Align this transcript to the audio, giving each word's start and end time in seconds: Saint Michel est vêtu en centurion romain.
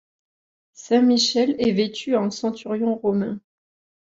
Saint 0.73 1.03
Michel 1.03 1.55
est 1.59 1.73
vêtu 1.73 2.15
en 2.15 2.31
centurion 2.31 2.95
romain. 2.95 3.39